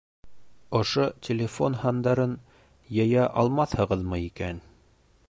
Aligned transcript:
Ошо 0.79 1.03
телефон 1.27 1.77
һандарын 1.83 2.35
йыя 3.01 3.29
алмаҫһығыҙмы 3.43 4.23
икән? 4.31 4.65